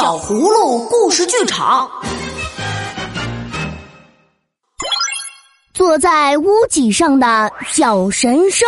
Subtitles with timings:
[0.00, 1.90] 小葫芦故事剧场。
[5.74, 8.66] 坐在屋脊上的小神兽，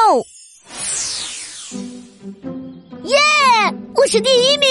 [3.05, 3.17] 耶！
[3.95, 4.69] 我是第一名！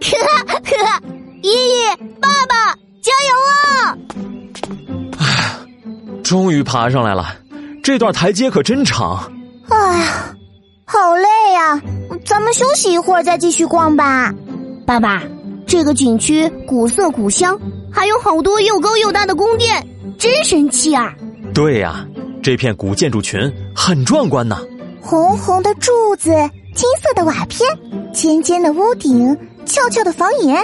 [0.00, 0.16] 呵
[0.46, 1.02] 呵呵，
[1.42, 3.92] 爷爷、爸爸，加油啊！
[5.18, 5.60] 啊，
[6.24, 7.36] 终于爬上来了，
[7.84, 9.30] 这段台阶可真长。
[9.68, 10.34] 哎呀，
[10.86, 11.78] 好累呀！
[12.24, 14.32] 咱们休息一会儿再继续逛吧。
[14.86, 15.22] 爸爸，
[15.68, 17.56] 这个景区古色古香，
[17.92, 19.86] 还有好多又高又大的宫殿，
[20.18, 21.14] 真神气啊！
[21.52, 22.08] 对呀，
[22.42, 23.38] 这片古建筑群
[23.76, 24.58] 很壮观呢。
[24.98, 26.30] 红红的柱子，
[26.74, 27.68] 金色的瓦片，
[28.14, 29.36] 尖尖的屋顶，
[29.66, 30.56] 翘翘的房檐。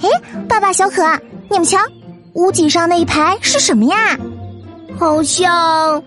[0.00, 0.08] 哎，
[0.48, 1.02] 爸爸、小可，
[1.48, 1.78] 你们瞧，
[2.32, 4.18] 屋脊上那一排是什么呀？
[4.98, 6.02] 好像，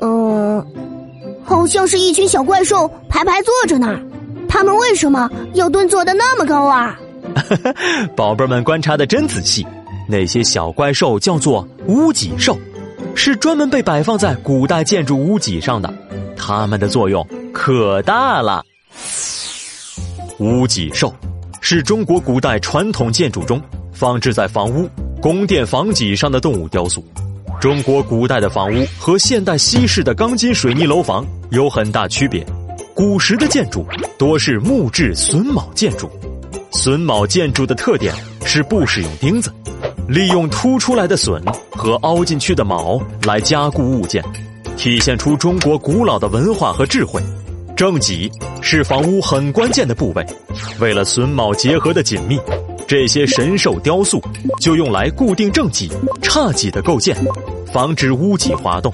[0.00, 0.62] 嗯，
[1.42, 3.98] 好像是一群小怪兽排排坐着呢。
[4.46, 6.98] 他们为什么要蹲坐的那么高啊？
[8.16, 9.66] 宝贝们观察的真仔细，
[10.08, 12.58] 那些小怪兽叫做屋脊兽。
[13.14, 15.92] 是专门被摆放在古代建筑屋脊上的，
[16.34, 18.64] 它们的作用可大了。
[20.38, 21.14] 屋脊兽
[21.60, 23.60] 是中国古代传统建筑中
[23.92, 24.88] 放置在房屋、
[25.20, 27.04] 宫殿房脊上的动物雕塑。
[27.60, 32.44] 中国古代的房屋和现代西式的钢筋水泥楼房有很大区别。
[32.94, 33.86] 古时的建筑
[34.18, 36.10] 多是木质榫卯建筑，
[36.72, 39.52] 榫卯建筑的特点是不使用钉子。
[40.08, 44.22] 利用凸出来的榫和凹进去的卯来加固物件，
[44.76, 47.22] 体现出中国古老的文化和智慧。
[47.76, 50.26] 正脊是房屋很关键的部位，
[50.80, 52.38] 为了榫卯结合的紧密，
[52.86, 54.20] 这些神兽雕塑
[54.60, 57.16] 就用来固定正脊、差脊的构件，
[57.72, 58.92] 防止屋脊滑动。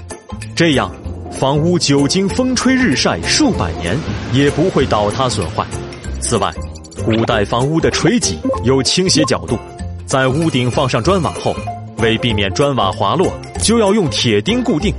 [0.55, 0.91] 这样，
[1.31, 3.97] 房屋久经风吹日晒数百年
[4.31, 5.65] 也不会倒塌损坏。
[6.21, 6.53] 此外，
[7.03, 9.57] 古代房屋的垂脊有倾斜角度。
[10.05, 11.55] 在屋顶放上砖瓦后，
[11.97, 14.93] 为避免砖瓦滑落，就要用铁钉固定。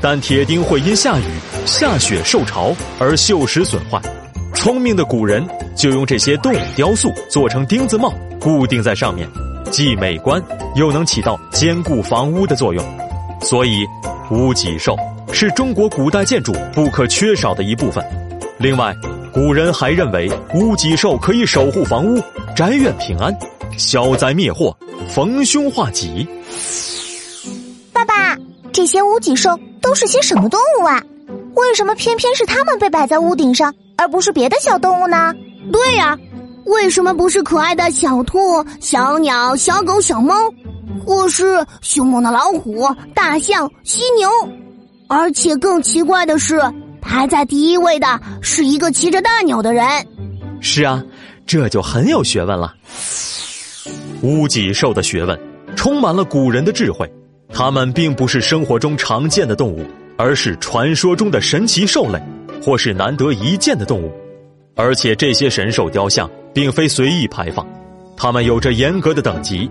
[0.00, 1.24] 但铁钉会因下雨、
[1.64, 4.00] 下雪受潮而锈蚀损坏。
[4.54, 9.28] 聪明的古人就用这些动物雕塑做成钉子帽，固定在上面，
[9.70, 10.42] 既美观
[10.76, 12.84] 又能起到坚固房屋的作用。
[13.40, 13.84] 所以，
[14.30, 14.96] 屋脊兽
[15.32, 18.04] 是中国古代建筑不可缺少的一部分。
[18.58, 18.94] 另外，
[19.34, 22.22] 古人还认为屋脊兽可以守护房屋，
[22.54, 23.36] 宅院平安。
[23.76, 24.76] 消灾灭祸，
[25.10, 26.24] 逢凶化吉。
[27.92, 28.38] 爸爸，
[28.72, 31.02] 这些屋脊兽都是些什么动物啊？
[31.56, 35.34] 为什么偏偏是它们被摆在屋顶上，而不是别的小动物呢？
[35.72, 36.16] 对呀，
[36.66, 40.36] 为什么不是可爱的小兔、小鸟、小狗、小猫，
[41.04, 44.30] 或是凶猛的老虎、大象、犀牛？
[45.08, 46.62] 而且更奇怪的是，
[47.04, 49.84] 排在第一位的是一个骑着大鸟的人。
[50.60, 51.04] 是啊，
[51.46, 52.74] 这就很有学问了。
[54.22, 55.38] 乌脊兽的学问
[55.76, 57.08] 充满了古人的智慧，
[57.52, 62.20] 它们并不是生活中常见的动物，而是传说中的神奇兽类，
[62.62, 64.10] 或是难得一见的动物。
[64.74, 67.64] 而且这些神兽雕像并非随意排放，
[68.16, 69.70] 它们有着严格的等级。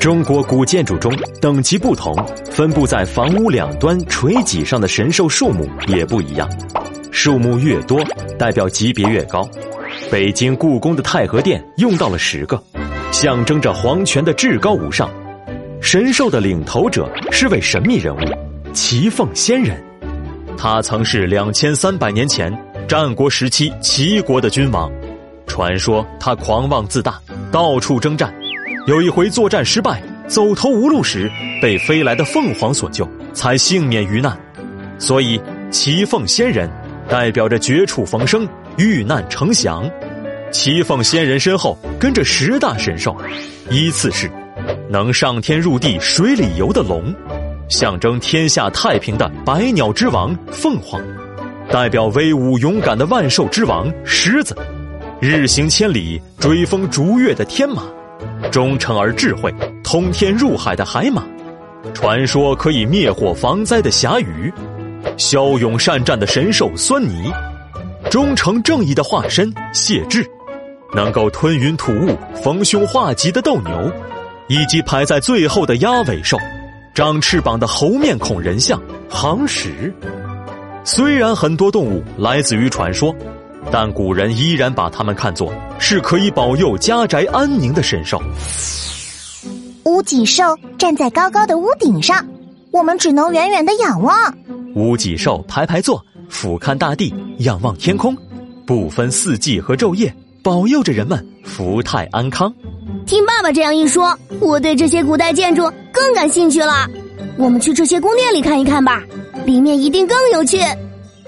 [0.00, 2.16] 中国古建筑中等级不同，
[2.50, 6.48] 分布在房屋两端垂脊上的神兽数目也不一样，
[7.12, 8.02] 数目越多，
[8.38, 9.46] 代表级别越高。
[10.10, 12.58] 北京故宫的太和殿用到了十个。
[13.12, 15.10] 象征着皇权的至高无上，
[15.82, 18.20] 神兽的领头者是位神秘人物——
[18.72, 19.84] 齐凤仙人。
[20.56, 22.50] 他曾是两千三百年前
[22.88, 24.90] 战国时期齐国的君王。
[25.46, 27.20] 传说他狂妄自大，
[27.52, 28.32] 到处征战。
[28.90, 31.30] 有一回作战失败，走投无路时，
[31.62, 34.36] 被飞来的凤凰所救，才幸免于难。
[34.98, 35.40] 所以，
[35.70, 36.68] 骑凤仙人
[37.08, 38.44] 代表着绝处逢生、
[38.78, 39.88] 遇难成祥。
[40.50, 43.16] 骑凤仙人身后跟着十大神兽，
[43.70, 44.28] 依次是
[44.88, 47.14] 能上天入地、水里游的龙，
[47.68, 51.00] 象征天下太平的百鸟之王凤凰，
[51.70, 54.52] 代表威武勇敢的万兽之王狮子，
[55.20, 57.84] 日行千里、追风逐月的天马，
[58.50, 59.52] 忠诚而智慧、
[59.82, 61.24] 通天入海的海马，
[61.94, 64.52] 传说可以灭火防灾的侠鱼，
[65.16, 67.32] 骁勇善战的神兽酸泥，
[68.10, 70.24] 忠诚正义的化身谢志。
[70.92, 73.92] 能够吞云吐雾、逢凶化吉的斗牛，
[74.48, 76.36] 以及排在最后的鸭尾兽，
[76.92, 79.94] 长翅膀的猴面孔人像行石。
[80.82, 83.14] 虽然很多动物来自于传说，
[83.70, 88.20] 但古人依然把它们看作是可以保佑家宅安宁的神兽。
[89.84, 90.44] 屋脊兽
[90.78, 92.24] 站在高高的屋顶上，
[92.70, 94.14] 我们只能远远的仰望。
[94.76, 98.16] 屋脊兽排排坐，俯瞰大地，仰望天空，
[98.66, 100.14] 不分四季和昼夜。
[100.42, 102.50] 保佑着人们福泰安康。
[103.04, 106.88] 听爸爸这样一说，我对这些古代建筑更感兴趣了。
[107.36, 109.02] 我们去这些宫殿里看一看吧，
[109.44, 110.58] 里面一定更有趣。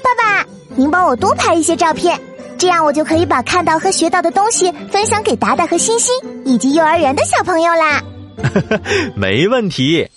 [0.03, 0.47] 爸爸，
[0.77, 2.19] 您帮我多拍一些照片，
[2.63, 6.15] 这样我就可以把看到和学到的东西分享给达达和欣欣
[6.45, 8.01] 以及幼儿园的小朋友啦。
[9.19, 10.09] 没问题。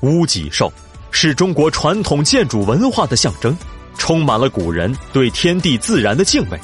[0.00, 0.72] 屋脊兽
[1.10, 3.54] 是中国传统建筑文化的象征，
[3.98, 6.58] 充满了古人对天地自然的敬畏。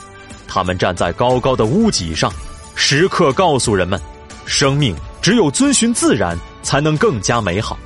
[0.48, 2.32] 他们站在高高的屋脊上，
[2.75, 4.00] 时刻告诉人们：
[4.46, 7.78] 生命只有遵循自然，才能更加美好。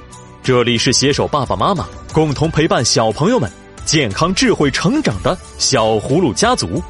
[0.44, 3.50] 这里是携手爸爸妈妈共同陪伴小朋友们
[3.88, 6.82] 健康智慧成长的小葫芦家族，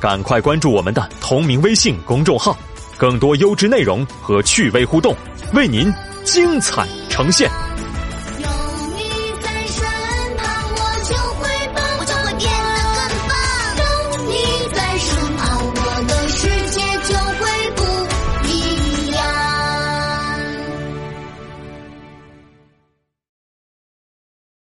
[0.00, 2.56] 赶快关注我们的同名微信公众号，
[2.96, 5.14] 更多优质内容和趣味互动
[5.52, 5.92] 为您
[6.24, 7.50] 精彩呈现。